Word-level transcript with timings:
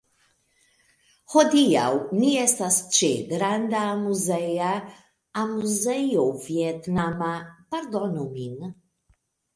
Hodiaŭ 1.33 1.89
ni 2.21 2.31
estas 2.45 2.79
ĉe 2.95 3.09
granda 3.33 3.83
amuzeja... 3.91 4.71
amuzejo 5.43 6.27
vietnama... 6.49 7.33
pardonu 7.77 8.29
min 8.39 8.73